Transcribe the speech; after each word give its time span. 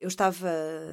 Eu 0.00 0.08
estava 0.08 0.48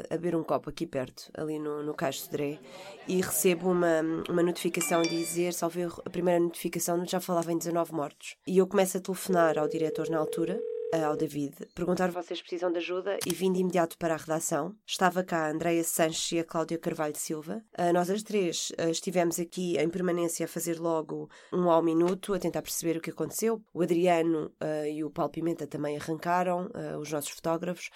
a 0.10 0.14
beber 0.18 0.36
um 0.36 0.44
copo 0.44 0.70
aqui 0.70 0.86
perto, 0.86 1.32
ali 1.34 1.58
no, 1.58 1.82
no 1.82 1.96
de 1.96 2.30
Dré, 2.30 2.60
e 3.08 3.22
recebo 3.22 3.72
uma, 3.72 4.02
uma 4.30 4.44
notificação 4.44 5.00
a 5.00 5.04
dizer, 5.04 5.54
salve 5.54 5.84
a 5.84 6.10
primeira 6.10 6.42
notificação 6.42 7.06
já 7.06 7.22
falava 7.22 7.54
em 7.54 7.58
19 7.58 7.94
mortos. 7.94 8.36
E 8.46 8.58
eu 8.58 8.68
começo 8.68 8.98
a 8.98 9.00
telefonar 9.00 9.58
ao 9.58 9.70
diretor 9.70 10.10
na 10.10 10.18
altura, 10.18 10.60
ao 11.06 11.18
David, 11.18 11.54
perguntar 11.76 12.12
vocês 12.12 12.42
precisam 12.42 12.72
de 12.72 12.78
ajuda 12.78 13.18
e 13.26 13.34
vim 13.34 13.52
de 13.52 13.60
imediato 13.60 13.98
para 13.98 14.14
a 14.14 14.18
redação. 14.18 14.76
Estava 14.86 15.24
cá 15.24 15.46
a 15.46 15.52
Andreia 15.52 15.84
Sanches 15.84 16.32
e 16.32 16.40
a 16.40 16.44
Cláudia 16.44 16.78
Carvalho 16.78 17.16
Silva. 17.16 17.64
Uh, 17.78 17.94
nós 17.94 18.10
as 18.10 18.24
três 18.24 18.72
uh, 18.72 18.90
estivemos 18.90 19.40
aqui 19.40 19.78
em 19.78 19.90
permanência 19.90 20.46
a 20.46 20.50
fazer 20.50 20.80
logo 20.80 21.30
um 21.52 21.70
ao 21.70 21.84
minuto, 21.84 22.34
a 22.34 22.40
tentar 22.40 22.62
perceber 22.62 22.98
o 22.98 23.02
que 23.02 23.10
aconteceu. 23.10 23.62
O 23.74 23.82
Adriano 23.82 24.52
e 24.92 25.04
o 25.04 25.10
Paulo 25.10 25.32
Pimenta 25.32 25.68
também 25.68 25.98
arrancaram, 25.98 26.70
os 27.00 27.12
nossos 27.12 27.32
fotógrafos 27.32 27.90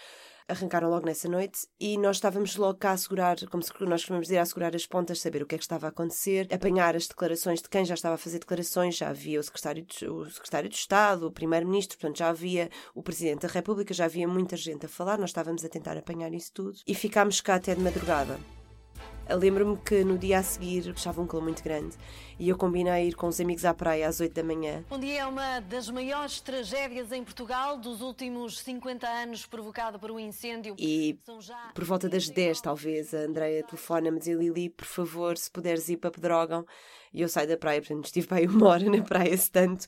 arrancaram 0.47 0.89
logo 0.89 1.05
nessa 1.05 1.27
noite 1.27 1.67
e 1.79 1.97
nós 1.97 2.17
estávamos 2.17 2.55
logo 2.55 2.77
cá 2.77 2.91
a 2.91 2.97
segurar, 2.97 3.37
como 3.49 3.63
nós 3.81 4.01
costumamos 4.01 4.27
dizer, 4.27 4.37
a 4.37 4.45
segurar 4.45 4.75
as 4.75 4.85
pontas, 4.85 5.21
saber 5.21 5.41
o 5.41 5.45
que 5.45 5.55
é 5.55 5.57
que 5.57 5.63
estava 5.63 5.87
a 5.87 5.89
acontecer, 5.89 6.47
apanhar 6.51 6.95
as 6.95 7.07
declarações 7.07 7.61
de 7.61 7.69
quem 7.69 7.85
já 7.85 7.93
estava 7.93 8.15
a 8.15 8.17
fazer 8.17 8.39
declarações, 8.39 8.95
já 8.95 9.09
havia 9.09 9.39
o 9.39 9.43
secretário 9.43 9.83
de, 9.83 10.07
o 10.07 10.29
secretário 10.29 10.69
de 10.69 10.75
Estado, 10.75 11.27
o 11.27 11.31
primeiro-ministro, 11.31 11.97
portanto 11.97 12.17
já 12.17 12.29
havia 12.29 12.69
o 12.93 13.01
presidente 13.01 13.41
da 13.41 13.47
República, 13.47 13.93
já 13.93 14.05
havia 14.05 14.27
muita 14.27 14.55
gente 14.55 14.85
a 14.85 14.89
falar, 14.89 15.17
nós 15.17 15.29
estávamos 15.29 15.63
a 15.65 15.69
tentar 15.69 15.97
apanhar 15.97 16.33
isso 16.33 16.51
tudo 16.53 16.77
e 16.87 16.93
ficámos 16.93 17.41
cá 17.41 17.55
até 17.55 17.75
de 17.75 17.81
madrugada. 17.81 18.39
Lembro-me 19.35 19.77
que 19.77 20.03
no 20.03 20.17
dia 20.17 20.39
a 20.39 20.43
seguir 20.43 20.87
estava 20.89 21.21
um 21.21 21.27
calor 21.27 21.43
muito 21.43 21.63
grande 21.63 21.95
e 22.39 22.49
eu 22.49 22.57
combinei 22.57 23.07
ir 23.07 23.15
com 23.15 23.27
os 23.27 23.39
amigos 23.39 23.65
à 23.65 23.73
praia 23.73 24.07
às 24.07 24.19
8 24.19 24.33
da 24.33 24.43
manhã. 24.43 24.83
Um 24.89 24.99
dia 24.99 25.21
é 25.21 25.25
uma 25.25 25.59
das 25.59 25.89
maiores 25.89 26.41
tragédias 26.41 27.11
em 27.11 27.23
Portugal 27.23 27.77
dos 27.77 28.01
últimos 28.01 28.59
50 28.59 29.07
anos, 29.07 29.45
provocado 29.45 29.99
por 29.99 30.11
um 30.11 30.19
incêndio. 30.19 30.75
E 30.77 31.19
por 31.73 31.83
volta 31.83 32.09
das 32.09 32.29
10, 32.29 32.61
talvez, 32.61 33.13
a 33.13 33.19
Andreia 33.19 33.63
telefona-me 33.63 34.17
e 34.17 34.19
diz: 34.21 34.37
Lili, 34.37 34.69
por 34.69 34.85
favor, 34.85 35.37
se 35.37 35.49
puderes 35.51 35.87
ir 35.89 35.97
para 35.97 36.11
Pedrógão 36.11 36.65
e 37.13 37.21
eu 37.21 37.29
saio 37.29 37.47
da 37.47 37.57
praia, 37.57 37.81
portanto 37.81 38.05
estive 38.05 38.27
para 38.27 38.37
aí 38.37 38.47
uma 38.47 38.67
hora 38.67 38.89
na 38.89 39.01
praia, 39.01 39.35
se 39.37 39.51
tanto. 39.51 39.85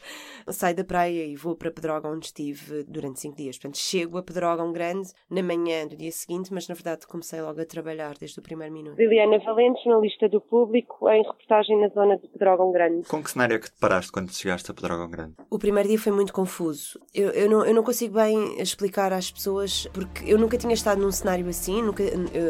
Saio 0.50 0.76
da 0.76 0.84
praia 0.84 1.26
e 1.26 1.36
vou 1.36 1.56
para 1.56 1.72
Pedrógão, 1.72 2.14
onde 2.14 2.26
estive 2.28 2.84
durante 2.84 3.20
cinco 3.20 3.38
dias. 3.38 3.58
Portanto, 3.58 3.78
chego 3.78 4.18
a 4.18 4.24
Pedrógão 4.24 4.72
Grande 4.72 5.10
na 5.30 5.42
manhã 5.42 5.88
do 5.88 5.96
dia 5.96 6.12
seguinte, 6.12 6.54
mas 6.54 6.68
na 6.68 6.76
verdade 6.76 7.08
comecei 7.08 7.42
logo 7.42 7.60
a 7.62 7.66
trabalhar 7.66 8.16
desde 8.20 8.40
o 8.40 8.44
primeiro 8.44 8.74
minuto. 8.74 8.98
Liliana 8.98 9.40
Valente, 9.40 9.84
jornalista 9.84 10.28
do 10.28 10.42
Público, 10.42 11.10
em 11.10 11.24
reportagem 11.24 11.80
na 11.80 11.88
zona 11.90 12.18
de 12.18 12.28
Pedrógão 12.28 12.72
Grande. 12.72 13.08
Com 13.08 13.24
que 13.24 13.32
cenário 13.32 13.56
é 13.56 13.60
que 13.60 13.72
te 13.72 13.80
paraste 13.80 14.12
quando 14.12 14.34
chegaste 14.34 14.70
a 14.70 14.74
Pedrógão 14.74 15.10
Grande? 15.10 15.34
O 15.50 15.58
primeiro 15.58 15.90
dia 15.90 16.00
foi 16.00 16.12
muito 16.12 16.34
confuso. 16.34 17.00
Eu, 17.14 17.30
eu, 17.30 17.50
não, 17.50 17.66
eu 17.66 17.74
não 17.74 17.84
consigo 17.84 18.16
bem 18.16 18.62
explicar 18.62 19.14
às 19.14 19.32
pessoas, 19.32 19.88
porque 19.94 20.32
eu 20.32 20.38
nunca 20.38 20.58
tinha 20.58 20.74
estado 20.74 21.02
num 21.02 21.12
cenário 21.12 21.48
assim, 21.48 21.82
nunca, 21.82 22.04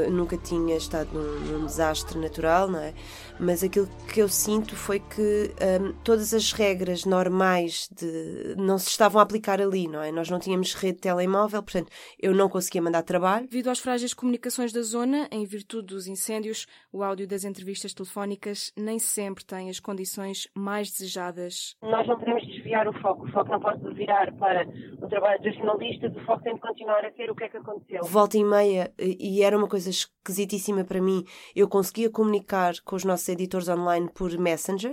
nunca 0.10 0.38
tinha 0.38 0.76
estado 0.76 1.10
num, 1.14 1.60
num 1.60 1.66
desastre 1.66 2.18
natural, 2.18 2.68
não 2.70 2.80
é? 2.80 2.94
Mas 3.44 3.62
aquilo 3.62 3.88
que 4.12 4.22
eu 4.22 4.30
sinto 4.30 4.74
foi 4.74 5.00
que 5.00 5.52
um, 5.82 5.92
todas 6.04 6.34
as 6.34 6.54
regras 6.54 7.04
normais 7.04 7.90
de, 7.90 8.56
não 8.58 8.78
se 8.78 8.88
estavam 8.88 9.20
a 9.20 9.24
aplicar 9.24 9.60
ali, 9.60 9.86
não 9.86 10.02
é? 10.02 10.14
Nós 10.14 10.30
não 10.30 10.40
tínhamos 10.40 10.74
rede 10.74 10.96
de 10.96 11.02
telemóvel, 11.02 11.62
portanto, 11.62 11.92
eu 12.18 12.34
não 12.34 12.48
conseguia 12.48 12.82
mandar 12.82 13.04
trabalho. 13.04 13.48
Devido 13.48 13.70
às 13.70 13.80
frágeis 13.80 14.14
comunicações 14.14 14.72
da 14.72 14.82
zona, 14.82 15.28
em 15.30 15.44
virtude 15.44 15.88
dos 15.88 16.08
incêndios, 16.08 16.66
o 16.92 17.04
áudio 17.04 17.28
das 17.28 17.44
entrevistas 17.44 17.94
telefónicas 17.94 18.72
nem 18.78 18.98
sempre 18.98 19.44
tem 19.44 19.70
as 19.70 19.80
condições 19.80 20.48
mais 20.56 20.90
desejadas. 20.90 21.76
Nós 21.82 22.08
não 22.08 22.18
podemos 22.18 22.48
desviar 22.48 22.88
o 22.88 22.94
foco, 23.02 23.26
o 23.26 23.32
foco 23.32 23.52
não 23.52 23.60
pode 23.60 23.94
virar 23.94 24.32
para 24.36 24.66
trabalho 25.14 25.42
dos 25.44 25.56
jornalistas, 25.56 26.16
o 26.16 26.26
foco 26.26 26.44
tem 26.44 26.56
de 26.56 26.62
continuar 26.62 27.06
a 27.06 27.12
ser 27.12 27.30
o 27.30 27.36
que 27.36 27.44
é 27.44 27.50
que 27.50 27.58
aconteceu. 27.58 28.04
Volta 28.04 28.38
e 28.38 28.44
meia, 28.44 28.92
e 28.98 29.44
era 29.44 29.56
uma 29.56 29.68
coisa 29.68 29.90
esquisitíssima 29.90 30.84
para 30.84 31.00
mim, 31.00 31.24
eu 31.56 31.68
conseguia 31.68 32.10
comunicar 32.10 32.74
com 32.84 32.96
os 32.96 33.04
nossos 33.04 33.30
editores 33.30 33.70
online 33.70 34.10
por 34.14 34.36
Messenger. 34.38 34.92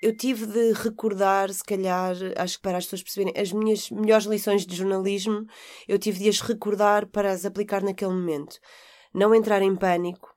Eu 0.00 0.16
tive 0.16 0.46
de 0.46 0.72
recordar, 0.72 1.50
se 1.50 1.64
calhar, 1.64 2.14
acho 2.36 2.56
que 2.56 2.62
para 2.62 2.78
as 2.78 2.84
pessoas 2.84 3.02
perceberem, 3.02 3.34
as 3.36 3.52
minhas 3.52 3.90
melhores 3.90 4.24
lições 4.24 4.64
de 4.64 4.74
jornalismo, 4.74 5.44
eu 5.86 5.98
tive 5.98 6.20
de 6.20 6.28
as 6.28 6.40
recordar 6.40 7.06
para 7.06 7.30
as 7.30 7.44
aplicar 7.44 7.82
naquele 7.82 8.12
momento. 8.12 8.56
Não 9.12 9.34
entrar 9.34 9.60
em 9.62 9.74
pânico, 9.74 10.29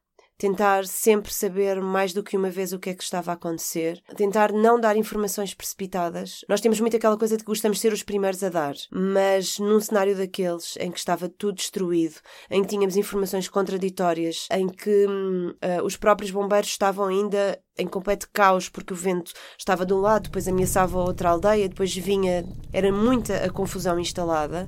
tentar 0.44 0.86
sempre 0.86 1.34
saber 1.34 1.80
mais 1.80 2.12
do 2.12 2.22
que 2.22 2.36
uma 2.36 2.50
vez 2.50 2.74
o 2.74 2.80
que 2.80 2.90
é 2.90 2.94
que 2.94 3.02
estava 3.02 3.32
a 3.32 3.34
acontecer, 3.34 4.04
tentar 4.18 4.52
não 4.52 4.78
dar 4.78 4.98
informações 4.98 5.54
precipitadas. 5.54 6.44
Nós 6.50 6.60
temos 6.60 6.82
muito 6.82 6.98
aquela 6.98 7.18
coisa 7.18 7.38
de 7.38 7.46
que 7.46 7.50
gostamos 7.50 7.78
de 7.78 7.82
ser 7.82 7.94
os 7.94 8.04
primeiros 8.04 8.44
a 8.44 8.50
dar, 8.50 8.76
mas 8.92 9.58
num 9.58 9.80
cenário 9.80 10.18
daqueles 10.18 10.76
em 10.82 10.92
que 10.92 11.00
estava 11.00 11.30
tudo 11.30 11.56
destruído, 11.56 12.16
em 12.52 12.62
que 12.62 12.68
tínhamos 12.68 12.98
informações 12.98 13.48
contraditórias, 13.48 14.50
em 14.52 14.68
que 14.68 15.06
uh, 15.06 15.82
os 15.86 15.96
próprios 15.96 16.30
bombeiros 16.30 16.72
estavam 16.72 17.06
ainda 17.06 17.58
em 17.78 17.88
completo 17.88 18.28
caos 18.34 18.68
porque 18.68 18.92
o 18.92 18.98
vento 18.98 19.32
estava 19.58 19.86
de 19.86 19.94
um 19.94 20.02
lado, 20.02 20.24
depois 20.24 20.46
ameaçava 20.46 21.00
outra 21.00 21.30
aldeia, 21.30 21.70
depois 21.70 21.96
vinha, 21.96 22.44
era 22.74 22.92
muita 22.92 23.46
a 23.46 23.50
confusão 23.50 23.98
instalada 23.98 24.68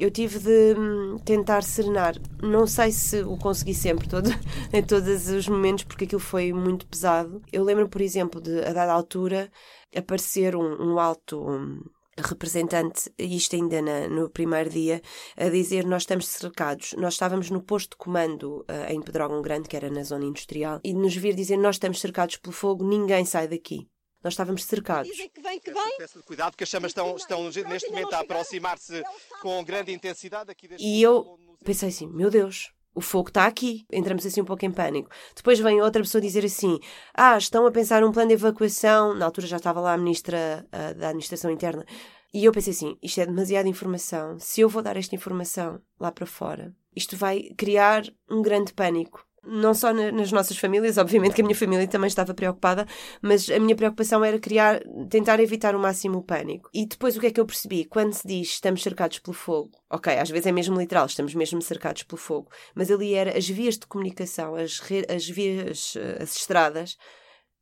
eu 0.00 0.10
tive 0.10 0.38
de 0.38 0.74
hum, 0.78 1.18
tentar 1.24 1.62
serenar. 1.62 2.16
Não 2.42 2.66
sei 2.66 2.90
se 2.90 3.20
o 3.22 3.36
consegui 3.36 3.74
sempre, 3.74 4.08
todo, 4.08 4.30
em 4.72 4.82
todos 4.82 5.28
os 5.28 5.46
momentos, 5.46 5.84
porque 5.84 6.04
aquilo 6.04 6.20
foi 6.20 6.52
muito 6.54 6.86
pesado. 6.86 7.42
Eu 7.52 7.62
lembro, 7.62 7.86
por 7.86 8.00
exemplo, 8.00 8.40
de 8.40 8.60
a 8.60 8.72
dada 8.72 8.92
altura 8.92 9.50
aparecer 9.94 10.56
um, 10.56 10.94
um 10.94 10.98
alto. 10.98 11.38
Um, 11.38 11.80
representante, 12.22 13.10
isto 13.18 13.56
ainda 13.56 13.80
na, 13.80 14.06
no 14.06 14.28
primeiro 14.28 14.68
dia, 14.68 15.00
a 15.38 15.48
dizer 15.48 15.86
nós 15.86 16.02
estamos 16.02 16.26
cercados. 16.26 16.92
Nós 16.98 17.14
estávamos 17.14 17.48
no 17.48 17.62
posto 17.62 17.92
de 17.92 17.96
comando 17.96 18.60
uh, 18.68 18.90
em 18.92 19.00
Pedrógão 19.00 19.40
Grande, 19.40 19.68
que 19.68 19.76
era 19.76 19.88
na 19.88 20.02
zona 20.02 20.26
industrial, 20.26 20.80
e 20.84 20.92
nos 20.92 21.16
vir 21.16 21.34
dizer 21.34 21.56
nós 21.56 21.76
estamos 21.76 21.98
cercados 21.98 22.36
pelo 22.36 22.52
fogo, 22.52 22.86
ninguém 22.86 23.24
sai 23.24 23.48
daqui. 23.48 23.88
Nós 24.22 24.34
estávamos 24.34 24.64
cercados. 24.64 25.10
Dizem 25.10 25.28
que 25.28 25.40
vem, 25.40 25.58
que 25.58 25.72
vem. 25.72 25.96
Cuidado, 26.26 26.52
porque 26.52 26.64
as 26.64 26.70
chamas 26.70 26.90
estão, 26.90 27.16
estão 27.16 27.44
neste 27.68 27.90
momento 27.90 28.12
a 28.14 28.20
aproximar-se 28.20 29.02
com 29.40 29.64
grande 29.64 29.92
intensidade 29.92 30.50
aqui 30.50 30.68
deste 30.68 30.86
E 30.86 31.02
eu 31.02 31.38
pensei 31.64 31.88
assim, 31.88 32.06
meu 32.06 32.30
Deus, 32.30 32.72
o 32.94 33.00
fogo 33.00 33.28
está 33.28 33.46
aqui. 33.46 33.86
Entramos 33.90 34.24
assim 34.26 34.40
um 34.40 34.44
pouco 34.44 34.64
em 34.64 34.70
pânico. 34.70 35.10
Depois 35.34 35.58
vem 35.58 35.80
outra 35.80 36.02
pessoa 36.02 36.20
dizer 36.20 36.44
assim: 36.44 36.78
Ah, 37.14 37.38
estão 37.38 37.66
a 37.66 37.70
pensar 37.70 38.02
num 38.02 38.12
plano 38.12 38.28
de 38.28 38.34
evacuação. 38.34 39.14
Na 39.14 39.24
altura 39.24 39.46
já 39.46 39.56
estava 39.56 39.80
lá 39.80 39.94
a 39.94 39.98
ministra 39.98 40.66
uh, 40.66 40.94
da 40.98 41.08
Administração 41.08 41.50
Interna. 41.50 41.84
E 42.32 42.44
eu 42.44 42.52
pensei 42.52 42.72
assim: 42.72 42.98
isto 43.02 43.20
é 43.20 43.26
demasiada 43.26 43.68
informação. 43.68 44.38
Se 44.38 44.60
eu 44.60 44.68
vou 44.68 44.82
dar 44.82 44.96
esta 44.96 45.14
informação 45.14 45.80
lá 45.98 46.10
para 46.10 46.26
fora, 46.26 46.74
isto 46.94 47.16
vai 47.16 47.50
criar 47.56 48.04
um 48.28 48.42
grande 48.42 48.72
pânico 48.72 49.26
não 49.42 49.72
só 49.74 49.92
na, 49.92 50.12
nas 50.12 50.30
nossas 50.30 50.56
famílias, 50.58 50.98
obviamente 50.98 51.34
que 51.34 51.40
a 51.40 51.44
minha 51.44 51.56
família 51.56 51.86
também 51.88 52.08
estava 52.08 52.34
preocupada, 52.34 52.86
mas 53.22 53.48
a 53.50 53.58
minha 53.58 53.74
preocupação 53.74 54.24
era 54.24 54.38
criar, 54.38 54.80
tentar 55.08 55.40
evitar 55.40 55.74
o 55.74 55.78
máximo 55.78 56.18
o 56.18 56.22
pânico. 56.22 56.68
E 56.74 56.86
depois 56.86 57.16
o 57.16 57.20
que 57.20 57.26
é 57.26 57.30
que 57.30 57.40
eu 57.40 57.46
percebi? 57.46 57.84
Quando 57.84 58.12
se 58.12 58.26
diz 58.26 58.48
estamos 58.50 58.82
cercados 58.82 59.18
pelo 59.18 59.34
fogo, 59.34 59.70
ok, 59.88 60.18
às 60.18 60.30
vezes 60.30 60.46
é 60.46 60.52
mesmo 60.52 60.78
literal, 60.78 61.06
estamos 61.06 61.34
mesmo 61.34 61.60
cercados 61.62 62.02
pelo 62.02 62.18
fogo, 62.18 62.50
mas 62.74 62.90
ali 62.90 63.14
era 63.14 63.36
as 63.36 63.48
vias 63.48 63.78
de 63.78 63.86
comunicação, 63.86 64.54
as, 64.54 64.80
as 65.08 65.28
vias, 65.28 65.94
eh, 65.96 66.22
as 66.22 66.36
estradas, 66.36 66.96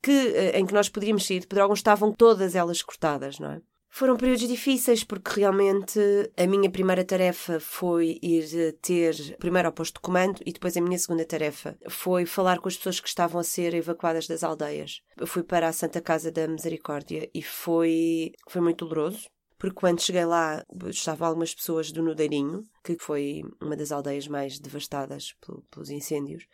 que, 0.03 0.11
eh, 0.11 0.59
em 0.59 0.67
que 0.67 0.75
nós 0.75 0.89
poderíamos 0.89 1.27
sair 1.27 1.41
de 1.41 1.47
Pedrógão 1.47 1.75
estavam 1.75 2.13
todas 2.13 2.55
elas 2.55 2.83
cortadas, 2.83 3.39
não 3.39 3.53
é? 3.53 3.61
Foram 3.91 4.17
períodos 4.17 4.47
difíceis 4.47 5.03
porque 5.03 5.41
realmente 5.41 5.99
a 6.37 6.47
minha 6.47 6.71
primeira 6.71 7.05
tarefa 7.05 7.59
foi 7.59 8.19
ir 8.23 8.73
ter 8.81 9.37
primeiro 9.39 9.69
ao 9.69 9.73
posto 9.73 9.95
de 9.95 10.01
comando 10.01 10.41
e 10.45 10.53
depois 10.53 10.77
a 10.77 10.81
minha 10.81 10.99
segunda 10.99 11.25
tarefa 11.25 11.77
foi 11.89 12.27
falar 12.27 12.61
com 12.61 12.69
as 12.69 12.77
pessoas 12.77 13.01
que 13.01 13.09
estavam 13.09 13.41
a 13.41 13.45
ser 13.45 13.75
evacuadas 13.75 14.27
das 14.27 14.45
aldeias. 14.45 15.01
Eu 15.17 15.27
fui 15.27 15.43
para 15.43 15.69
a 15.69 15.73
Santa 15.73 16.01
Casa 16.01 16.31
da 16.31 16.47
Misericórdia 16.47 17.29
e 17.35 17.43
foi, 17.43 18.33
foi 18.49 18.61
muito 18.61 18.87
doloroso. 18.87 19.27
Porque 19.59 19.75
quando 19.75 20.01
cheguei 20.01 20.25
lá 20.25 20.65
estavam 20.87 21.27
algumas 21.27 21.53
pessoas 21.53 21.91
do 21.91 22.01
Nudeirinho, 22.01 22.63
que 22.85 22.97
foi 23.01 23.43
uma 23.61 23.75
das 23.75 23.91
aldeias 23.91 24.29
mais 24.29 24.61
devastadas 24.61 25.35
pelos 25.69 25.91
incêndios, 25.91 26.47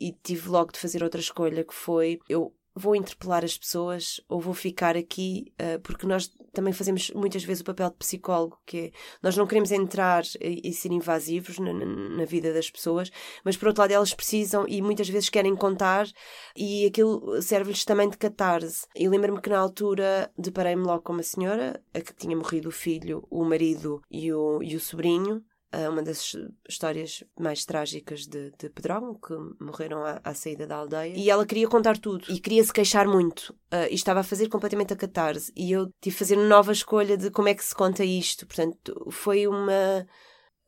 e 0.00 0.12
tive 0.12 0.48
logo 0.48 0.72
de 0.72 0.80
fazer 0.80 1.04
outra 1.04 1.20
escolha 1.20 1.62
que 1.62 1.74
foi 1.74 2.18
eu 2.28 2.52
vou 2.74 2.94
interpelar 2.94 3.44
as 3.44 3.56
pessoas 3.56 4.20
ou 4.28 4.40
vou 4.40 4.54
ficar 4.54 4.96
aqui, 4.96 5.52
uh, 5.60 5.80
porque 5.80 6.06
nós 6.06 6.30
também 6.52 6.72
fazemos 6.72 7.10
muitas 7.10 7.44
vezes 7.44 7.60
o 7.60 7.64
papel 7.64 7.90
de 7.90 7.96
psicólogo, 7.96 8.58
que 8.66 8.78
é, 8.78 8.90
nós 9.22 9.36
não 9.36 9.46
queremos 9.46 9.70
entrar 9.70 10.24
e, 10.40 10.68
e 10.68 10.72
ser 10.72 10.90
invasivos 10.90 11.58
na, 11.58 11.72
na, 11.72 11.84
na, 11.84 12.24
vida 12.24 12.52
das 12.52 12.70
pessoas, 12.70 13.10
mas 13.44 13.56
por 13.56 13.68
outro 13.68 13.82
lado 13.82 13.92
elas 13.92 14.14
precisam 14.14 14.66
e 14.68 14.82
muitas 14.82 15.08
vezes 15.08 15.28
querem 15.28 15.54
contar 15.54 16.08
e 16.56 16.86
aquilo 16.86 17.40
serve-lhes 17.40 17.84
também 17.84 18.08
de 18.08 18.18
catarse. 18.18 18.86
E 18.96 19.08
lembro-me 19.08 19.40
que 19.40 19.50
na 19.50 19.58
altura 19.58 20.30
deparei-me 20.36 20.82
logo 20.82 21.02
com 21.02 21.12
uma 21.12 21.22
senhora, 21.22 21.80
a 21.94 22.00
que 22.00 22.14
tinha 22.14 22.36
morrido 22.36 22.68
o 22.68 22.72
filho, 22.72 23.26
o 23.30 23.44
marido 23.44 24.02
e 24.10 24.32
o, 24.32 24.62
e 24.62 24.74
o 24.74 24.80
sobrinho, 24.80 25.44
uma 25.88 26.02
das 26.02 26.36
histórias 26.68 27.22
mais 27.38 27.64
trágicas 27.64 28.26
de, 28.26 28.52
de 28.58 28.68
Pedrógão, 28.70 29.14
que 29.14 29.34
morreram 29.62 30.04
à, 30.04 30.20
à, 30.24 30.34
saída 30.34 30.66
da 30.66 30.76
aldeia. 30.76 31.14
E 31.16 31.30
ela 31.30 31.46
queria 31.46 31.68
contar 31.68 31.96
tudo 31.96 32.24
e 32.28 32.40
queria 32.40 32.64
se 32.64 32.72
queixar 32.72 33.06
muito. 33.06 33.50
Uh, 33.72 33.86
e 33.90 33.94
estava 33.94 34.20
a 34.20 34.24
fazer 34.24 34.48
completamente 34.48 34.92
a 34.92 34.96
catarse. 34.96 35.52
E 35.56 35.70
eu 35.70 35.86
tive 36.00 36.14
de 36.14 36.18
fazer 36.18 36.36
uma 36.36 36.46
nova 36.46 36.72
escolha 36.72 37.16
de 37.16 37.30
como 37.30 37.48
é 37.48 37.54
que 37.54 37.64
se 37.64 37.74
conta 37.74 38.04
isto. 38.04 38.46
Portanto, 38.46 39.08
foi 39.10 39.46
uma 39.46 40.06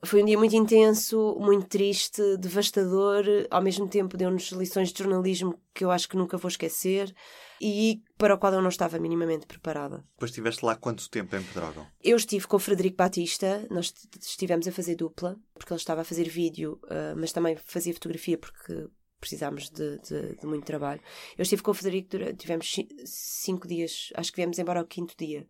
Foi 0.05 0.23
um 0.23 0.27
dia 0.27 0.39
muito 0.39 0.57
intenso, 0.57 1.37
muito 1.39 1.69
triste, 1.69 2.37
devastador, 2.37 3.25
ao 3.51 3.63
mesmo 3.63 3.89
tempo 3.89 4.17
deu-nos 4.17 4.51
lições 4.51 4.93
de 4.93 4.99
jornalismo 4.99 5.61
que 5.73 5.85
eu 5.85 5.91
acho 5.93 6.09
que 6.09 6.17
nunca 6.17 6.37
vou 6.37 6.49
esquecer 6.49 7.15
e 7.63 8.03
para 8.19 8.35
o 8.35 8.39
qual 8.39 8.53
eu 8.53 8.61
não 8.61 8.69
estava 8.69 8.99
minimamente 8.99 9.47
preparada. 9.47 10.05
Depois 10.15 10.31
estiveste 10.31 10.65
lá 10.65 10.75
quanto 10.75 11.09
tempo 11.09 11.37
em 11.37 11.43
Pedrógão? 11.43 11.87
Eu 12.03 12.17
estive 12.17 12.47
com 12.47 12.57
o 12.57 12.61
Frederico 12.61 12.97
Batista, 12.97 13.67
nós 13.71 13.95
estivemos 14.21 14.67
a 14.67 14.73
fazer 14.73 14.97
dupla, 14.97 15.39
porque 15.55 15.73
ele 15.73 15.79
estava 15.79 16.01
a 16.01 16.05
fazer 16.05 16.29
vídeo, 16.29 16.81
uh, 16.85 17.17
mas 17.17 17.33
também 17.33 17.57
fazia 17.57 17.95
fotografia 17.95 18.37
porque 18.37 18.89
precisámos 19.21 19.71
de, 19.71 19.99
de, 20.01 20.35
de, 20.35 20.47
muito 20.47 20.65
trabalho. 20.65 21.01
Eu 21.39 21.43
estive 21.43 21.63
com 21.63 21.71
o 21.71 21.75
Frederico, 21.75 22.35
tivemos 22.37 22.75
cinco 23.05 23.69
dias, 23.69 24.11
acho 24.17 24.33
que 24.33 24.37
viemos 24.37 24.59
embora 24.59 24.81
ao 24.81 24.87
quinto 24.87 25.15
dia. 25.17 25.47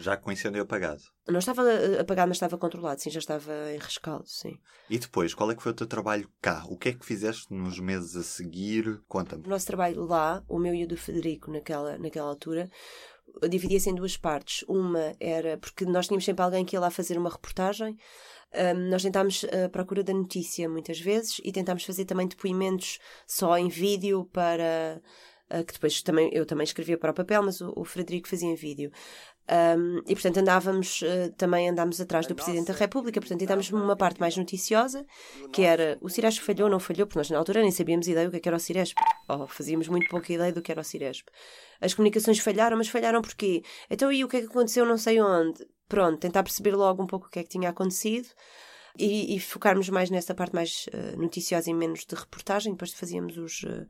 Já 0.00 0.16
com 0.16 0.32
incêndio 0.32 0.62
apagado? 0.62 1.02
Não 1.28 1.38
estava 1.38 1.62
eh, 1.70 2.00
apagado, 2.00 2.28
mas 2.28 2.36
estava 2.36 2.58
controlado, 2.58 3.00
sim, 3.00 3.10
já 3.10 3.18
estava 3.18 3.52
em 3.72 3.78
rescaldo, 3.78 4.26
sim. 4.26 4.58
E 4.88 4.98
depois, 4.98 5.34
qual 5.34 5.50
é 5.50 5.54
que 5.54 5.62
foi 5.62 5.72
o 5.72 5.74
teu 5.74 5.86
trabalho 5.86 6.28
cá? 6.40 6.64
O 6.68 6.76
que 6.76 6.90
é 6.90 6.92
que 6.92 7.04
fizeste 7.04 7.52
nos 7.52 7.78
meses 7.78 8.16
a 8.16 8.22
seguir? 8.22 9.00
Conta-me. 9.06 9.44
O 9.46 9.48
nosso 9.48 9.66
trabalho 9.66 10.04
lá, 10.04 10.42
o 10.48 10.58
meu 10.58 10.74
e 10.74 10.84
o 10.84 10.88
do 10.88 10.96
Federico, 10.96 11.50
naquela, 11.50 11.98
naquela 11.98 12.28
altura, 12.28 12.68
dividia-se 13.48 13.90
em 13.90 13.94
duas 13.94 14.16
partes. 14.16 14.64
Uma 14.68 15.14
era 15.20 15.56
porque 15.58 15.84
nós 15.84 16.06
tínhamos 16.06 16.24
sempre 16.24 16.44
alguém 16.44 16.64
que 16.64 16.76
ia 16.76 16.80
lá 16.80 16.90
fazer 16.90 17.18
uma 17.18 17.30
reportagem. 17.30 17.96
Um, 18.54 18.88
nós 18.88 19.02
tentámos 19.02 19.44
a 19.44 19.68
procura 19.68 20.04
da 20.04 20.12
notícia 20.12 20.68
muitas 20.68 21.00
vezes 21.00 21.40
e 21.42 21.50
tentámos 21.50 21.84
fazer 21.84 22.04
também 22.04 22.28
depoimentos 22.28 23.00
só 23.26 23.58
em 23.58 23.68
vídeo 23.68 24.28
para 24.32 25.02
uh, 25.50 25.64
que 25.64 25.72
depois 25.72 26.00
também 26.02 26.30
eu 26.32 26.46
também 26.46 26.62
escrevia 26.62 26.96
para 26.96 27.10
o 27.10 27.14
papel, 27.14 27.42
mas 27.42 27.60
o, 27.60 27.72
o 27.76 27.84
Frederico 27.84 28.28
fazia 28.28 28.48
em 28.48 28.54
vídeo. 28.54 28.92
Um, 29.46 29.98
e 30.06 30.14
portanto 30.14 30.38
andávamos 30.38 31.02
uh, 31.02 31.30
também 31.36 31.68
andámos 31.68 32.00
atrás 32.00 32.26
do 32.26 32.34
Presidente 32.34 32.68
da 32.68 32.72
República, 32.72 33.20
portanto 33.20 33.40
tentámos 33.40 33.70
uma 33.70 33.94
parte 33.94 34.18
mais 34.18 34.34
noticiosa, 34.36 35.04
que 35.52 35.62
era 35.62 35.98
o 36.00 36.08
Ciresp 36.08 36.42
falhou 36.42 36.64
ou 36.64 36.70
não 36.70 36.80
falhou, 36.80 37.06
porque 37.06 37.18
nós 37.18 37.28
na 37.28 37.36
altura 37.36 37.60
nem 37.60 37.70
sabíamos 37.70 38.08
ideia 38.08 38.26
do 38.26 38.40
que 38.40 38.48
é 38.48 38.50
era 38.50 38.56
o 38.56 38.60
Ciresp, 38.60 38.96
ou 39.28 39.46
fazíamos 39.46 39.88
muito 39.88 40.08
pouca 40.08 40.32
ideia 40.32 40.50
do 40.50 40.62
que 40.62 40.72
era 40.72 40.80
o 40.80 40.84
Ciresp. 40.84 41.28
As 41.78 41.92
comunicações 41.92 42.38
falharam, 42.38 42.78
mas 42.78 42.88
falharam 42.88 43.20
porquê? 43.20 43.62
Então 43.90 44.10
e 44.10 44.24
o 44.24 44.28
que 44.28 44.38
é 44.38 44.40
que 44.40 44.46
aconteceu 44.46 44.86
não 44.86 44.96
sei 44.96 45.20
onde? 45.20 45.66
Pronto, 45.88 46.18
tentar 46.18 46.42
perceber 46.42 46.74
logo 46.74 47.02
um 47.02 47.06
pouco 47.06 47.26
o 47.26 47.30
que 47.30 47.38
é 47.38 47.42
que 47.42 47.50
tinha 47.50 47.68
acontecido 47.68 48.28
e, 48.98 49.36
e 49.36 49.40
focarmos 49.40 49.90
mais 49.90 50.08
nessa 50.08 50.34
parte 50.34 50.54
mais 50.54 50.86
uh, 50.94 51.20
noticiosa 51.20 51.68
e 51.68 51.74
menos 51.74 52.06
de 52.06 52.14
reportagem, 52.14 52.72
depois 52.72 52.94
fazíamos 52.94 53.36
os, 53.36 53.62
uh, 53.64 53.86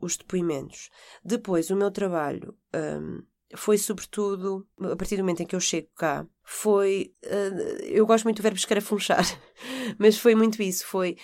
os 0.00 0.16
depoimentos. 0.16 0.90
Depois, 1.24 1.70
o 1.70 1.76
meu 1.76 1.90
trabalho. 1.90 2.56
Um, 2.74 3.22
foi 3.56 3.78
sobretudo, 3.78 4.66
a 4.80 4.96
partir 4.96 5.16
do 5.16 5.22
momento 5.22 5.42
em 5.42 5.46
que 5.46 5.56
eu 5.56 5.60
chego 5.60 5.88
cá, 5.96 6.26
foi. 6.42 7.14
Uh, 7.24 7.82
eu 7.84 8.06
gosto 8.06 8.24
muito 8.24 8.38
do 8.38 8.42
verbo 8.42 8.58
escarafunchar, 8.58 9.24
mas 9.98 10.18
foi 10.18 10.34
muito 10.34 10.62
isso: 10.62 10.86
foi 10.86 11.16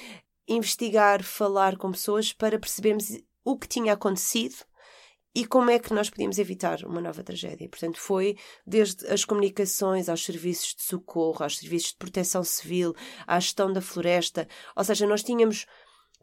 investigar, 0.48 1.22
falar 1.22 1.76
com 1.76 1.90
pessoas 1.90 2.32
para 2.32 2.58
percebermos 2.58 3.10
o 3.44 3.58
que 3.58 3.68
tinha 3.68 3.92
acontecido 3.92 4.56
e 5.34 5.44
como 5.44 5.70
é 5.70 5.78
que 5.78 5.92
nós 5.92 6.08
podíamos 6.08 6.38
evitar 6.38 6.84
uma 6.84 7.00
nova 7.00 7.22
tragédia. 7.22 7.68
Portanto, 7.68 7.98
foi 7.98 8.36
desde 8.66 9.06
as 9.08 9.24
comunicações 9.24 10.08
aos 10.08 10.24
serviços 10.24 10.74
de 10.74 10.82
socorro, 10.82 11.42
aos 11.42 11.58
serviços 11.58 11.90
de 11.90 11.96
proteção 11.96 12.44
civil, 12.44 12.94
à 13.26 13.40
gestão 13.40 13.72
da 13.72 13.80
floresta, 13.80 14.46
ou 14.76 14.84
seja, 14.84 15.06
nós 15.06 15.22
tínhamos 15.22 15.66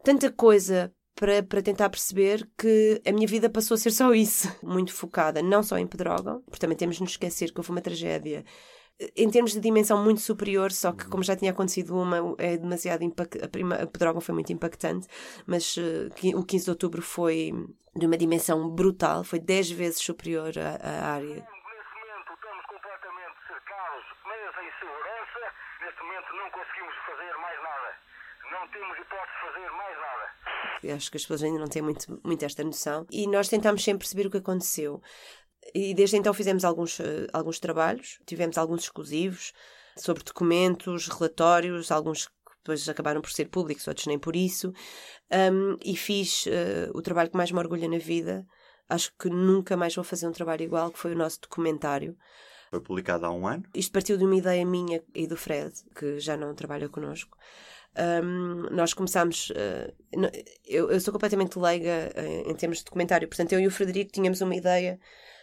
tanta 0.04 0.32
coisa 0.32 0.94
para, 1.16 1.44
para 1.44 1.62
tentar 1.62 1.90
perceber 1.90 2.50
que 2.58 3.02
a 3.06 3.12
minha 3.12 3.28
vida 3.28 3.50
passou 3.50 3.76
a 3.76 3.78
ser 3.78 3.92
só 3.92 4.14
isso. 4.14 4.48
Muito 4.64 4.94
focada 4.94 5.42
não 5.42 5.64
só 5.64 5.78
em 5.78 5.88
Pedrógão, 5.88 6.42
porque 6.42 6.60
também 6.60 6.78
temos 6.78 6.96
de 6.96 7.04
nos 7.04 7.12
esquecer 7.12 7.52
que 7.52 7.60
houve 7.60 7.72
uma 7.72 7.82
tragédia 7.82 8.44
em 9.16 9.30
termos 9.30 9.54
de 9.54 9.60
dimensão 9.60 10.04
muito 10.04 10.22
superior, 10.22 10.72
só 10.72 10.92
que 10.92 11.08
como 11.10 11.24
já 11.24 11.36
tinha 11.36 11.52
acontecido 11.52 11.98
uma, 11.98 12.36
é 12.38 12.58
demasiado 12.58 13.04
impactante. 13.04 13.46
A, 13.46 13.50
prima, 13.50 13.76
a 13.76 13.88
Pedrógão 13.88 14.22
foi 14.22 14.34
muito 14.36 14.54
impactante, 14.54 15.08
mas 15.48 15.76
uh, 15.78 16.10
o 16.36 16.46
15 16.46 16.66
de 16.66 16.70
outubro 16.70 17.02
foi 17.02 17.52
de 17.96 18.06
uma 18.06 18.18
dimensão 18.18 18.70
brutal, 18.70 19.24
foi 19.24 19.40
10 19.40 19.72
vezes 19.72 20.02
superior 20.02 20.54
à, 20.58 20.76
à 20.86 21.14
área. 21.16 21.28
Neste 21.28 21.50
momento 21.50 22.34
estamos 22.34 22.66
completamente 22.68 23.38
cercados, 23.48 24.06
mas 24.26 24.66
em 24.66 24.72
segurança. 24.80 25.42
Neste 25.82 26.02
momento 26.04 26.30
não 26.38 26.50
conseguimos 26.52 26.96
fazer 27.10 27.34
mais 27.42 27.58
nada. 27.64 27.90
Não 28.52 28.68
temos 28.70 28.98
hipótese 29.00 29.34
de 29.34 29.40
fazer 29.42 29.72
mais 29.72 29.92
nada. 30.84 30.96
Acho 30.96 31.12
que 31.12 31.18
as 31.18 31.24
pessoas 31.24 31.44
ainda 31.44 31.60
não 31.60 31.68
têm 31.68 31.82
muito, 31.82 32.20
muito 32.24 32.44
esta 32.44 32.64
noção. 32.64 33.06
E 33.12 33.28
nós 33.28 33.50
tentámos 33.50 33.84
sempre 33.84 34.00
perceber 34.00 34.28
o 34.28 34.32
que 34.32 34.38
aconteceu. 34.38 35.02
E 35.74 35.94
desde 35.94 36.18
então 36.18 36.34
fizemos 36.34 36.66
alguns, 36.66 37.00
uh, 37.00 37.28
alguns 37.32 37.60
trabalhos, 37.60 38.20
tivemos 38.26 38.58
alguns 38.58 38.84
exclusivos 38.84 39.54
sobre 39.98 40.24
documentos, 40.24 41.08
relatórios, 41.08 41.92
alguns 41.92 42.28
que 42.28 42.34
depois 42.64 42.88
acabaram 42.90 43.22
por 43.22 43.32
ser 43.32 43.46
públicos, 43.50 43.88
outros 43.88 44.08
nem 44.08 44.18
por 44.18 44.36
isso. 44.36 44.74
Um, 45.32 45.78
e 45.84 45.96
fiz 45.96 46.46
uh, 46.48 46.92
o 46.94 47.02
trabalho 47.02 47.30
que 47.30 47.38
mais 47.38 47.52
me 47.52 47.60
orgulha 47.60 47.88
na 47.88 47.98
vida. 47.98 48.46
Acho 48.90 49.12
que 49.18 49.30
nunca 49.30 49.78
mais 49.78 49.96
vou 49.96 50.04
fazer 50.04 50.28
um 50.28 50.32
trabalho 50.32 50.64
igual, 50.64 50.92
que 50.92 51.00
foi 51.00 51.14
o 51.14 51.18
nosso 51.18 51.40
documentário. 51.42 52.18
Foi 52.70 52.82
publicado 52.82 53.26
há 53.26 53.32
um 53.32 53.48
ano? 53.48 53.64
Isto 53.74 53.92
partiu 53.92 54.18
de 54.18 54.26
uma 54.26 54.36
ideia 54.36 54.66
minha 54.66 55.04
e 55.14 55.28
do 55.28 55.38
Fred, 55.38 55.74
que 55.96 56.20
já 56.20 56.36
não 56.36 56.56
trabalha 56.56 56.90
connosco. 56.90 57.38
Um, 57.98 58.74
nós 58.74 58.94
começámos. 58.94 59.50
Uh, 59.50 59.94
eu, 60.66 60.90
eu, 60.90 61.00
sou 61.02 61.12
completamente 61.12 61.60
leiga 61.60 62.12
uh, 62.16 62.50
em 62.50 62.56
termos 62.56 62.80
de 62.80 62.86
documentário, 62.86 63.28
portanto, 63.28 63.52
eu 63.52 63.60
e 63.60 63.68
o 63.68 63.72
Frederico 63.72 64.12
tínhamos 64.12 64.40
uma 64.42 64.56
ideia 64.56 65.00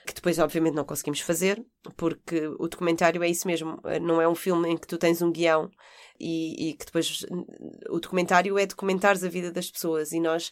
que 0.07 0.15
depois, 0.15 0.39
obviamente, 0.39 0.75
não 0.75 0.85
conseguimos 0.85 1.21
fazer, 1.21 1.63
porque 1.95 2.47
o 2.59 2.67
documentário 2.67 3.23
é 3.23 3.29
isso 3.29 3.47
mesmo, 3.47 3.79
eh, 3.85 4.01
não 4.01 4.23
é 4.23 4.27
um 4.27 4.35
filme 4.35 4.71
em 4.71 4.77
que 4.79 4.87
tu 4.87 4.97
tens 4.97 5.21
um 5.21 5.31
guião 5.31 5.71
e, 6.19 6.71
e 6.71 6.75
que 6.75 6.87
depois. 6.87 7.27
O 7.91 8.01
documentário 8.01 8.59
é 8.59 8.65
documentares 8.65 9.23
a 9.23 9.29
vida 9.29 9.53
das 9.53 9.71
pessoas 9.71 10.13
e 10.13 10.19
nós 10.19 10.51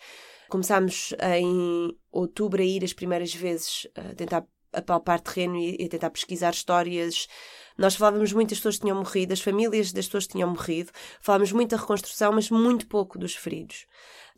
começámos 0.50 1.14
em 1.38 1.96
outubro 2.12 2.60
a 2.60 2.64
ir 2.64 2.84
as 2.84 2.92
primeiras 2.92 3.34
vezes 3.34 3.88
a 3.94 4.14
tentar 4.14 4.44
apalpar 4.74 5.20
terreno 5.20 5.56
e, 5.56 5.76
e 5.80 5.88
tentar 5.88 6.10
pesquisar 6.10 6.50
histórias 6.50 7.26
nós 7.76 7.94
falávamos 7.94 8.32
muito 8.32 8.50
das 8.50 8.58
pessoas 8.58 8.76
que 8.76 8.82
tinham 8.82 8.96
morrido, 8.96 9.32
as 9.32 9.40
famílias 9.40 9.92
das 9.92 10.06
pessoas 10.06 10.26
que 10.26 10.32
tinham 10.32 10.50
morrido, 10.50 10.90
falávamos 11.20 11.52
muito 11.52 11.70
da 11.70 11.76
reconstrução, 11.76 12.32
mas 12.32 12.50
muito 12.50 12.86
pouco 12.86 13.18
dos 13.18 13.34
feridos. 13.34 13.86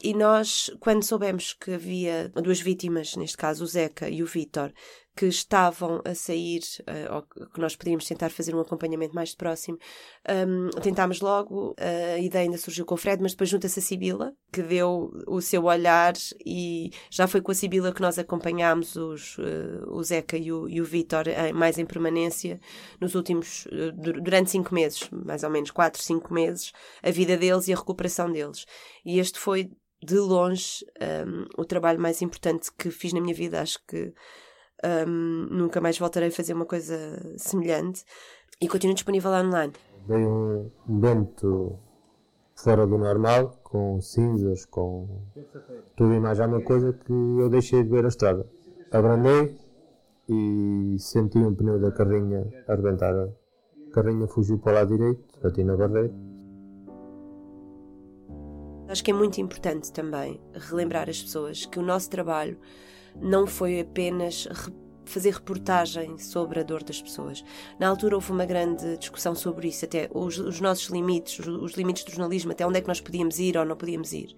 E 0.03 0.15
nós, 0.15 0.71
quando 0.79 1.03
soubemos 1.03 1.53
que 1.53 1.73
havia 1.73 2.29
duas 2.29 2.61
vítimas, 2.61 3.17
neste 3.17 3.37
caso 3.37 3.65
o 3.65 3.67
Zeca 3.67 4.09
e 4.09 4.23
o 4.23 4.27
Vítor, 4.27 4.73
que 5.19 5.27
estavam 5.27 6.01
a 6.05 6.15
sair, 6.15 6.61
uh, 6.83 7.17
ou 7.17 7.23
que 7.49 7.61
nós 7.61 7.75
podíamos 7.75 8.07
tentar 8.07 8.31
fazer 8.31 8.55
um 8.55 8.61
acompanhamento 8.61 9.17
mais 9.17 9.35
próximo, 9.35 9.77
um, 10.47 10.71
tentámos 10.81 11.21
logo, 11.21 11.71
uh, 11.71 12.15
a 12.15 12.21
ideia 12.21 12.45
ainda 12.45 12.57
surgiu 12.57 12.87
com 12.87 12.95
o 12.95 12.97
Fred, 12.97 13.21
mas 13.21 13.33
depois 13.33 13.51
junta-se 13.51 13.81
a 13.81 13.83
Sibila, 13.83 14.33
que 14.53 14.63
deu 14.63 15.11
o 15.27 15.41
seu 15.41 15.65
olhar 15.65 16.13
e 16.47 16.93
já 17.11 17.27
foi 17.27 17.41
com 17.41 17.51
a 17.51 17.55
Sibila 17.55 17.93
que 17.93 18.01
nós 18.01 18.17
acompanhámos 18.17 18.95
os, 18.95 19.37
uh, 19.39 19.91
o 19.91 20.01
Zeca 20.05 20.37
e 20.37 20.53
o, 20.53 20.69
e 20.69 20.81
o 20.81 20.87
mais 21.53 21.79
em 21.79 21.85
permanência 21.85 22.61
nos 23.01 23.17
últimos, 23.17 23.67
durante 24.23 24.53
cinco 24.53 24.73
meses, 24.73 25.11
mais 25.11 25.43
ou 25.43 25.51
menos 25.51 25.73
quatro, 25.73 26.01
cinco 26.01 26.33
meses, 26.33 26.73
a 27.03 27.11
vida 27.11 27.37
deles 27.37 27.67
e 27.67 27.73
a 27.73 27.77
recuperação 27.77 28.31
deles. 28.31 28.67
E 29.05 29.19
este 29.19 29.37
foi 29.37 29.69
de 30.01 30.17
longe 30.17 30.85
um, 31.27 31.45
o 31.61 31.65
trabalho 31.65 32.01
mais 32.01 32.23
importante 32.23 32.71
que 32.79 32.89
fiz 32.89 33.13
na 33.13 33.21
minha 33.21 33.35
vida, 33.35 33.61
acho 33.61 33.81
que 33.85 34.13
um, 34.85 35.47
nunca 35.51 35.81
mais 35.81 35.99
voltarei 35.99 36.29
a 36.29 36.33
fazer 36.33 36.53
uma 36.53 36.67
coisa 36.67 36.97
semelhante 37.37 38.05
e 38.61 38.69
continuo 38.69 38.95
disponível 38.95 39.31
online. 39.31 39.73
Dei 40.07 40.25
um 40.25 40.71
vento 40.87 41.79
fora 42.55 42.87
do 42.87 42.99
normal, 42.99 43.59
com 43.63 44.01
cinzas, 44.01 44.65
com 44.65 45.23
tudo 45.97 46.15
e 46.15 46.21
mais 46.21 46.41
alguma 46.41 46.63
coisa 46.63 46.93
que 46.93 47.13
eu 47.13 47.49
deixei 47.49 47.83
de 47.83 47.91
ver 47.91 48.05
a 48.05 48.09
estrada. 48.09 48.47
Abrandei 48.91 49.57
e 50.29 50.97
senti 50.99 51.39
um 51.39 51.55
pneu 51.55 51.79
da 51.79 51.93
carrinha 51.93 52.47
arrebentar. 52.67 53.15
A 53.15 53.29
carrinha 53.93 54.27
fugiu 54.27 54.59
para 54.59 54.73
o 54.73 54.75
lado 54.75 54.97
direito, 54.97 55.41
bati 55.43 55.65
na 55.65 55.77
barreira. 55.77 56.13
Acho 58.89 59.05
que 59.05 59.11
é 59.11 59.15
muito 59.15 59.39
importante 59.39 59.93
também 59.93 60.41
relembrar 60.55 61.09
as 61.11 61.23
pessoas 61.23 61.67
que 61.67 61.79
o 61.79 61.83
nosso 61.83 62.09
trabalho 62.09 62.59
não 63.21 63.47
foi 63.47 63.81
apenas 63.81 64.47
fazer 65.05 65.33
reportagem 65.33 66.19
sobre 66.19 66.61
a 66.61 66.63
dor 66.63 66.83
das 66.85 67.01
pessoas. 67.01 67.43
Na 67.79 67.89
altura 67.89 68.15
houve 68.15 68.31
uma 68.31 68.45
grande 68.45 68.97
discussão 68.99 69.35
sobre 69.35 69.69
isso, 69.69 69.85
até 69.85 70.09
os, 70.13 70.39
os 70.39 70.61
nossos 70.61 70.89
limites, 70.89 71.39
os, 71.39 71.47
os, 71.47 71.73
limites 71.73 72.05
do 72.05 72.11
jornalismo, 72.11 72.53
até 72.53 72.67
onde 72.67 72.79
é 72.79 72.81
que 72.81 72.89
nós 72.89 73.01
podíamos 73.01 73.39
ir 73.39 73.57
ou 73.57 73.65
não 73.65 73.77
podíamos 73.77 74.13
ir. 74.13 74.37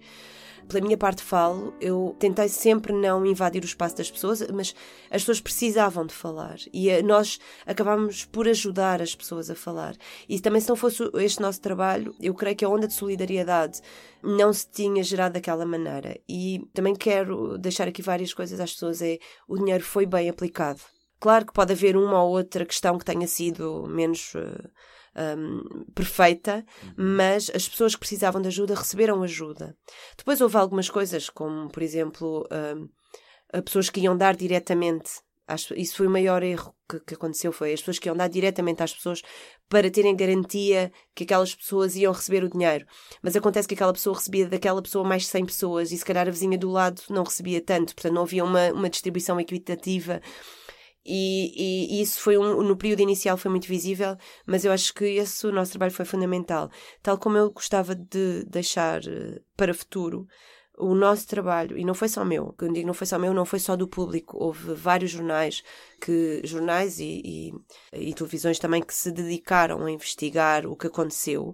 Pela 0.67 0.85
minha 0.85 0.97
parte 0.97 1.21
falo, 1.21 1.73
eu 1.81 2.15
tentei 2.19 2.47
sempre 2.47 2.93
não 2.93 3.25
invadir 3.25 3.61
o 3.63 3.65
espaço 3.65 3.97
das 3.97 4.09
pessoas, 4.09 4.41
mas 4.53 4.73
as 5.09 5.21
pessoas 5.21 5.41
precisavam 5.41 6.05
de 6.05 6.13
falar 6.13 6.57
e 6.73 6.89
eh, 6.89 7.01
nós 7.01 7.39
acabámos 7.65 8.25
por 8.25 8.47
ajudar 8.47 9.01
as 9.01 9.15
pessoas 9.15 9.49
a 9.49 9.55
falar. 9.55 9.95
E 10.27 10.39
também 10.39 10.61
se 10.61 10.69
não 10.69 10.75
fosse 10.75 11.03
este 11.15 11.41
nosso 11.41 11.61
trabalho, 11.61 12.15
eu 12.19 12.33
creio 12.33 12.55
que 12.55 12.65
a 12.65 12.69
onda 12.69 12.87
de 12.87 12.93
solidariedade 12.93 13.81
não 14.23 14.53
se 14.53 14.67
tinha 14.69 15.03
gerado 15.03 15.33
daquela 15.33 15.65
maneira. 15.65 16.19
E 16.27 16.61
também 16.73 16.95
quero 16.95 17.57
deixar 17.57 17.87
aqui 17.87 18.01
várias 18.01 18.33
coisas 18.33 18.59
às 18.59 18.73
pessoas: 18.73 19.01
é 19.01 19.19
o 19.47 19.57
dinheiro 19.57 19.83
foi 19.83 20.05
bem 20.05 20.29
aplicado. 20.29 20.81
Claro 21.19 21.45
que 21.45 21.53
pode 21.53 21.73
haver 21.73 21.95
uma 21.95 22.23
ou 22.23 22.31
outra 22.31 22.65
questão 22.65 22.97
que 22.97 23.05
tenha 23.05 23.27
sido 23.27 23.85
menos. 23.87 24.33
Uh, 24.33 24.69
um, 25.15 25.85
perfeita, 25.93 26.65
mas 26.97 27.49
as 27.53 27.67
pessoas 27.67 27.93
que 27.93 27.99
precisavam 27.99 28.41
de 28.41 28.47
ajuda 28.47 28.75
receberam 28.75 29.23
ajuda. 29.23 29.75
Depois 30.17 30.41
houve 30.41 30.57
algumas 30.57 30.89
coisas, 30.89 31.29
como, 31.29 31.69
por 31.69 31.83
exemplo, 31.83 32.47
um, 32.51 33.61
pessoas 33.61 33.89
que 33.89 34.01
iam 34.01 34.17
dar 34.17 34.35
diretamente 34.35 35.11
isso 35.75 35.95
foi 35.97 36.07
o 36.07 36.09
maior 36.09 36.43
erro 36.43 36.73
que, 36.89 36.99
que, 36.99 37.13
aconteceu, 37.13 37.51
foi 37.51 37.73
as 37.73 37.81
pessoas 37.81 37.99
que 37.99 38.07
iam 38.07 38.15
dar 38.15 38.27
diretamente 38.27 38.83
às 38.83 38.93
pessoas 38.93 39.21
para 39.67 39.89
terem 39.89 40.15
garantia 40.15 40.91
que 41.15 41.23
aquelas 41.23 41.53
pessoas 41.55 41.95
iam 41.95 42.13
receber 42.13 42.43
o 42.43 42.49
dinheiro. 42.49 42.85
Mas 43.21 43.35
acontece 43.35 43.67
que 43.67 43.73
aquela 43.73 43.93
pessoa 43.93 44.15
recebia 44.15 44.47
daquela 44.47 44.81
pessoa 44.81 45.07
mais 45.07 45.27
100 45.27 45.45
pessoas 45.45 45.91
e 45.91 45.97
se 45.97 46.05
calhar 46.05 46.27
a 46.27 46.31
vizinha 46.31 46.57
do 46.57 46.69
lado 46.69 47.01
não 47.09 47.23
recebia 47.23 47.61
tanto, 47.61 47.93
portanto 47.93 48.13
não 48.13 48.23
havia 48.23 48.43
uma, 48.43 48.71
uma 48.71 48.89
distribuição 48.89 49.39
equitativa. 49.39 50.21
E, 51.05 51.97
e, 51.97 52.01
isso 52.01 52.19
foi 52.19 52.37
um, 52.37 52.61
no 52.61 52.77
período 52.77 53.01
inicial 53.01 53.35
foi 53.35 53.49
muito 53.49 53.67
visível, 53.67 54.15
mas 54.45 54.63
eu 54.63 54.71
acho 54.71 54.93
que 54.93 55.05
esse 55.05 55.47
o 55.47 55.51
nosso 55.51 55.71
trabalho 55.71 55.91
foi 55.91 56.05
fundamental. 56.05 56.69
Tal 57.01 57.17
como 57.17 57.37
eu 57.37 57.51
gostava 57.51 57.95
de 57.95 58.43
deixar 58.45 59.01
eh, 59.07 59.41
para 59.57 59.73
futuro 59.73 60.27
o 60.77 60.95
nosso 60.95 61.27
trabalho, 61.27 61.77
e 61.77 61.85
não 61.85 61.93
foi 61.93 62.07
só 62.07 62.25
meu, 62.25 62.55
quando 62.57 62.73
digo 62.73 62.87
não 62.87 62.93
foi 62.93 63.05
só 63.05 63.19
meu, 63.19 63.33
não 63.33 63.45
foi 63.45 63.59
só 63.59 63.75
do 63.75 63.87
público, 63.87 64.35
houve 64.43 64.73
vários 64.73 65.11
jornais, 65.11 65.63
que 65.99 66.41
jornais 66.43 66.99
e, 66.99 67.21
e, 67.93 68.09
e 68.09 68.13
televisões 68.15 68.57
também 68.57 68.81
que 68.81 68.93
se 68.93 69.11
dedicaram 69.11 69.85
a 69.85 69.91
investigar 69.91 70.65
o 70.65 70.75
que 70.75 70.87
aconteceu. 70.87 71.53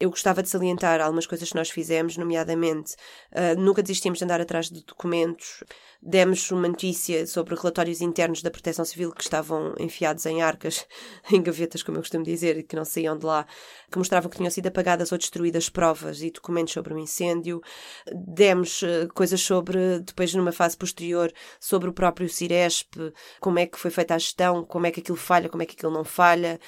Eu 0.00 0.08
gostava 0.08 0.42
de 0.42 0.48
salientar 0.48 1.02
algumas 1.02 1.26
coisas 1.26 1.50
que 1.50 1.54
nós 1.54 1.68
fizemos, 1.68 2.16
nomeadamente, 2.16 2.94
uh, 3.32 3.60
nunca 3.60 3.82
desistimos 3.82 4.18
de 4.18 4.24
andar 4.24 4.40
atrás 4.40 4.70
de 4.70 4.82
documentos, 4.82 5.62
demos 6.02 6.50
uma 6.50 6.66
notícia 6.66 7.24
sobre 7.28 7.54
relatórios 7.54 8.00
internos 8.00 8.42
da 8.42 8.50
Proteção 8.50 8.84
Civil 8.84 9.12
que 9.12 9.22
estavam 9.22 9.72
enfiados 9.78 10.26
em 10.26 10.42
arcas, 10.42 10.84
em 11.30 11.40
gavetas, 11.40 11.82
como 11.82 11.98
eu 11.98 12.02
costumo 12.02 12.24
dizer, 12.24 12.58
e 12.58 12.62
que 12.64 12.74
não 12.74 12.84
saíam 12.84 13.16
de 13.16 13.24
lá, 13.24 13.46
que 13.90 13.98
mostravam 13.98 14.28
que 14.28 14.36
tinham 14.36 14.50
sido 14.50 14.66
apagadas 14.66 15.12
ou 15.12 15.18
destruídas 15.18 15.68
provas 15.68 16.20
e 16.20 16.30
documentos 16.30 16.72
sobre 16.72 16.92
o 16.92 16.98
incêndio. 16.98 17.62
Demos 18.12 18.82
uh, 18.82 19.08
coisas 19.14 19.40
sobre, 19.40 20.00
depois 20.00 20.34
numa 20.34 20.50
fase 20.50 20.76
posterior, 20.76 21.32
sobre 21.60 21.88
o 21.88 21.92
próprio 21.92 22.28
Ciresp, 22.28 22.96
como 23.38 23.60
é 23.60 23.66
que 23.66 23.78
foi 23.78 23.90
feita 23.90 24.16
a 24.16 24.18
gestão, 24.18 24.64
como 24.64 24.86
é 24.86 24.90
que 24.90 24.98
aquilo 24.98 25.16
falha, 25.16 25.48
como 25.48 25.62
é 25.62 25.66
que 25.66 25.74
aquilo 25.76 25.92
não 25.92 26.04
falha. 26.04 26.58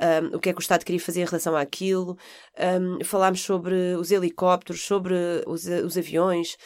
Um, 0.00 0.36
o 0.36 0.40
que 0.40 0.48
é 0.48 0.52
que 0.52 0.58
o 0.58 0.60
Estado 0.60 0.84
queria 0.84 1.00
fazer 1.00 1.20
em 1.20 1.26
relação 1.26 1.56
àquilo. 1.56 2.18
Um, 2.58 3.04
falámos 3.04 3.42
sobre 3.42 3.94
os 3.94 4.10
helicópteros, 4.10 4.82
sobre 4.82 5.14
os, 5.46 5.66
os 5.66 5.96
aviões, 5.96 6.56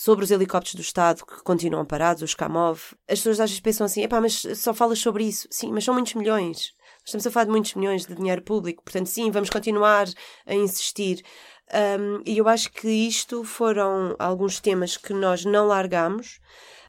sobre 0.00 0.24
os 0.24 0.30
helicópteros 0.30 0.76
do 0.76 0.80
Estado 0.80 1.26
que 1.26 1.42
continuam 1.42 1.84
parados, 1.84 2.22
os 2.22 2.34
Kamov. 2.34 2.94
As 3.06 3.18
pessoas 3.18 3.38
às 3.38 3.50
vezes 3.50 3.60
pensam 3.60 3.84
assim, 3.84 4.02
epá, 4.02 4.18
mas 4.18 4.46
só 4.56 4.72
falas 4.72 4.98
sobre 4.98 5.24
isso. 5.24 5.46
Sim, 5.50 5.72
mas 5.72 5.84
são 5.84 5.92
muitos 5.92 6.14
milhões. 6.14 6.72
Estamos 7.04 7.26
a 7.26 7.30
falar 7.30 7.44
de 7.44 7.50
muitos 7.50 7.74
milhões 7.74 8.06
de 8.06 8.14
dinheiro 8.14 8.40
público, 8.40 8.82
portanto, 8.82 9.08
sim, 9.08 9.30
vamos 9.30 9.50
continuar 9.50 10.06
a 10.46 10.54
insistir. 10.54 11.22
Um, 12.00 12.22
e 12.24 12.38
eu 12.38 12.48
acho 12.48 12.72
que 12.72 12.88
isto 12.88 13.44
foram 13.44 14.16
alguns 14.18 14.58
temas 14.58 14.96
que 14.96 15.12
nós 15.12 15.44
não 15.44 15.66
largamos. 15.66 16.40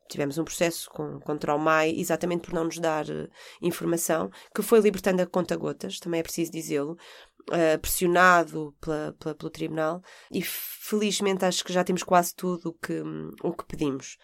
Tivemos 0.09 0.37
um 0.37 0.45
processo 0.45 0.89
com, 0.89 1.19
contra 1.19 1.53
o 1.53 1.59
MAI 1.59 1.93
exatamente 1.97 2.43
por 2.43 2.53
não 2.53 2.63
nos 2.63 2.79
dar 2.79 3.05
uh, 3.09 3.29
informação, 3.61 4.31
que 4.55 4.61
foi 4.61 4.79
libertando 4.79 5.21
a 5.21 5.25
conta-gotas, 5.25 5.99
também 5.99 6.21
é 6.21 6.23
preciso 6.23 6.51
dizê-lo, 6.51 6.97
uh, 7.49 7.79
pressionado 7.79 8.75
pela, 8.79 9.15
pela, 9.19 9.35
pelo 9.35 9.49
tribunal 9.49 10.01
e 10.31 10.41
felizmente 10.41 11.45
acho 11.45 11.63
que 11.63 11.73
já 11.73 11.83
temos 11.83 12.03
quase 12.03 12.35
tudo 12.35 12.69
o 12.69 12.73
que, 12.73 13.01
o 13.43 13.53
que 13.53 13.65
pedimos. 13.65 14.17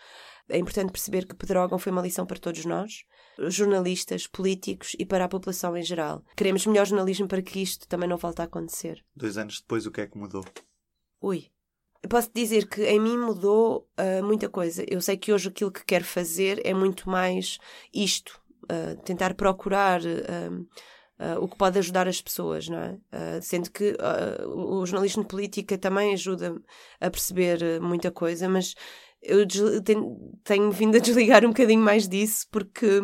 É 0.50 0.57
importante 0.57 0.91
perceber 0.91 1.25
que 1.25 1.36
Pedrógão 1.36 1.77
foi 1.77 1.91
uma 1.91 2.01
lição 2.01 2.25
para 2.25 2.39
todos 2.39 2.63
nós, 2.63 3.03
jornalistas, 3.50 4.27
políticos 4.27 4.95
e 4.97 5.05
para 5.05 5.25
a 5.25 5.29
população 5.29 5.75
em 5.75 5.83
geral. 5.83 6.24
Queremos 6.36 6.65
melhor 6.65 6.86
jornalismo 6.86 7.27
para 7.27 7.41
que 7.41 7.62
isto 7.62 7.88
também 7.88 8.07
não 8.07 8.17
volte 8.17 8.41
a 8.41 8.45
acontecer. 8.45 9.03
Dois 9.15 9.38
anos 9.38 9.59
depois, 9.59 9.86
o 9.86 9.91
que 9.91 10.01
é 10.01 10.07
que 10.07 10.17
mudou? 10.17 10.45
Ui. 11.21 11.47
Posso 12.09 12.29
dizer 12.33 12.67
que 12.69 12.86
em 12.86 13.00
mim 13.00 13.17
mudou 13.17 13.89
uh, 14.00 14.24
muita 14.24 14.47
coisa. 14.47 14.86
Eu 14.88 15.01
sei 15.01 15.17
que 15.17 15.33
hoje 15.33 15.50
aquilo 15.50 15.71
que 15.71 15.83
quero 15.83 16.05
fazer 16.05 16.62
é 16.65 16.74
muito 16.74 17.09
mais 17.09 17.57
isto. 17.93 18.39
Uh, 18.63 19.01
tentar 19.03 19.33
procurar 19.33 20.01
uh, 20.01 20.67
uh, 21.19 21.41
o 21.41 21.47
que 21.47 21.57
pode 21.57 21.79
ajudar 21.79 22.07
as 22.07 22.21
pessoas, 22.21 22.67
não 22.67 22.77
é? 22.77 22.91
Uh, 22.93 23.41
sendo 23.41 23.71
que 23.71 23.91
uh, 23.91 24.47
o 24.47 24.86
jornalismo 24.86 25.24
de 25.24 25.29
política 25.29 25.77
também 25.77 26.13
ajuda 26.13 26.55
a 27.00 27.09
perceber 27.09 27.81
muita 27.81 28.12
coisa, 28.12 28.47
mas 28.47 28.75
eu 29.21 29.45
tenho, 29.83 30.39
tenho, 30.43 30.71
vindo 30.71 30.95
a 30.95 31.00
desligar 31.01 31.43
um 31.43 31.50
bocadinho 31.50 31.81
mais 31.81 32.07
disso 32.07 32.47
porque 32.51 33.01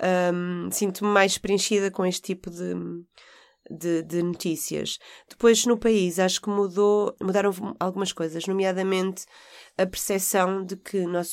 um, 0.00 0.70
sinto-me 0.70 1.10
mais 1.10 1.38
preenchida 1.38 1.90
com 1.90 2.04
este 2.04 2.22
tipo 2.22 2.50
de, 2.50 2.74
de, 3.70 4.02
de, 4.02 4.22
notícias. 4.22 4.98
Depois, 5.28 5.64
no 5.64 5.78
país, 5.78 6.18
acho 6.18 6.40
que 6.40 6.50
mudou, 6.50 7.14
mudaram 7.20 7.52
algumas 7.78 8.12
coisas, 8.12 8.46
nomeadamente 8.46 9.24
a 9.78 9.86
percepção 9.86 10.64
de 10.64 10.76
que 10.76 11.06
nós 11.06 11.32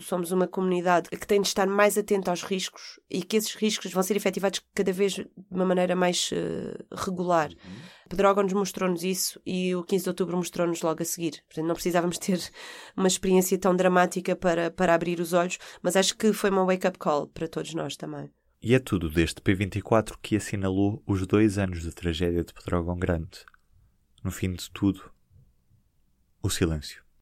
somos 0.00 0.32
uma 0.32 0.48
comunidade 0.48 1.10
que 1.10 1.26
tem 1.26 1.40
de 1.40 1.48
estar 1.48 1.66
mais 1.66 1.96
atenta 1.96 2.30
aos 2.30 2.42
riscos 2.42 2.98
e 3.10 3.22
que 3.22 3.36
esses 3.36 3.54
riscos 3.54 3.92
vão 3.92 4.02
ser 4.02 4.16
efetivados 4.16 4.60
cada 4.74 4.92
vez 4.92 5.12
de 5.12 5.28
uma 5.50 5.64
maneira 5.64 5.94
mais 5.94 6.30
uh, 6.32 6.96
regular. 6.96 7.50
Uhum. 7.50 7.94
Pedrógão 8.08 8.46
mostrou-nos 8.54 9.02
isso 9.02 9.40
e 9.46 9.74
o 9.74 9.82
15 9.82 10.04
de 10.04 10.10
outubro 10.10 10.36
mostrou-nos 10.36 10.82
logo 10.82 11.02
a 11.02 11.06
seguir. 11.06 11.42
Portanto, 11.46 11.66
não 11.66 11.74
precisávamos 11.74 12.18
ter 12.18 12.40
uma 12.96 13.08
experiência 13.08 13.58
tão 13.58 13.74
dramática 13.74 14.34
para, 14.36 14.70
para 14.70 14.94
abrir 14.94 15.20
os 15.20 15.32
olhos, 15.32 15.58
mas 15.82 15.96
acho 15.96 16.16
que 16.16 16.32
foi 16.32 16.50
uma 16.50 16.64
wake-up 16.64 16.98
call 16.98 17.28
para 17.28 17.48
todos 17.48 17.74
nós 17.74 17.96
também. 17.96 18.30
E 18.66 18.74
é 18.74 18.78
tudo 18.78 19.10
deste 19.10 19.42
P24 19.42 20.16
que 20.22 20.36
assinalou 20.36 21.02
os 21.06 21.26
dois 21.26 21.58
anos 21.58 21.82
de 21.82 21.92
tragédia 21.92 22.42
de 22.42 22.54
Pedrógão 22.54 22.98
Grande. 22.98 23.44
No 24.22 24.30
fim 24.30 24.54
de 24.54 24.70
tudo, 24.70 25.12
o 26.42 26.48
silêncio. 26.48 27.03